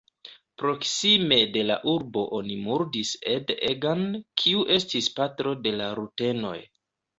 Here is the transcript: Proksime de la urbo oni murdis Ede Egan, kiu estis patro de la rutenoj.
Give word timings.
Proksime 0.61 1.37
de 1.57 1.61
la 1.71 1.75
urbo 1.91 2.23
oni 2.39 2.57
murdis 2.63 3.13
Ede 3.35 3.59
Egan, 3.69 4.03
kiu 4.43 4.67
estis 4.79 5.13
patro 5.21 5.57
de 5.69 5.77
la 5.79 5.93
rutenoj. 6.03 6.59